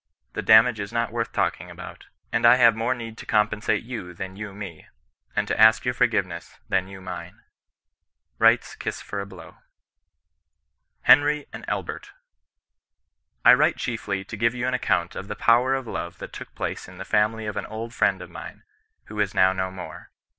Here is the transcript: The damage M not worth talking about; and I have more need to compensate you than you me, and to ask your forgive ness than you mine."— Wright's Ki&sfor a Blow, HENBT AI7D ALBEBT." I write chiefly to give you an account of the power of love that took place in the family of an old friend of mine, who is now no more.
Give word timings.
The 0.33 0.41
damage 0.41 0.79
M 0.79 0.87
not 0.93 1.11
worth 1.11 1.31
talking 1.31 1.69
about; 1.69 2.07
and 2.31 2.43
I 2.43 2.55
have 2.55 2.75
more 2.75 2.95
need 2.95 3.19
to 3.19 3.25
compensate 3.27 3.83
you 3.83 4.15
than 4.15 4.35
you 4.35 4.51
me, 4.51 4.87
and 5.35 5.47
to 5.47 5.59
ask 5.61 5.85
your 5.85 5.93
forgive 5.93 6.25
ness 6.25 6.57
than 6.67 6.87
you 6.87 7.01
mine."— 7.01 7.39
Wright's 8.39 8.75
Ki&sfor 8.75 9.21
a 9.21 9.27
Blow, 9.27 9.57
HENBT 11.05 11.45
AI7D 11.53 11.65
ALBEBT." 11.67 12.09
I 13.45 13.53
write 13.53 13.77
chiefly 13.77 14.23
to 14.23 14.35
give 14.35 14.55
you 14.55 14.65
an 14.67 14.73
account 14.73 15.15
of 15.15 15.27
the 15.27 15.35
power 15.35 15.75
of 15.75 15.85
love 15.85 16.17
that 16.17 16.33
took 16.33 16.55
place 16.55 16.87
in 16.87 16.97
the 16.97 17.05
family 17.05 17.45
of 17.45 17.55
an 17.55 17.67
old 17.67 17.93
friend 17.93 18.23
of 18.23 18.31
mine, 18.31 18.63
who 19.05 19.19
is 19.19 19.35
now 19.35 19.53
no 19.53 19.69
more. 19.69 20.09